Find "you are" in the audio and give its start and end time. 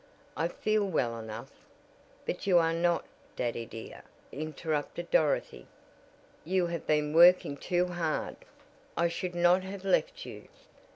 2.47-2.73